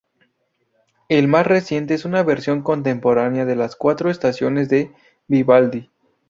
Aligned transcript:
El 1.09 1.27
más 1.27 1.45
reciente 1.45 1.93
es 1.93 2.05
una 2.05 2.23
versión 2.23 2.63
contemporánea 2.63 3.45
de 3.45 3.55
Las 3.55 3.75
Cuatro 3.75 4.09
Estaciones 4.09 4.67
de 4.67 4.91
Vivaldi. 5.27 5.91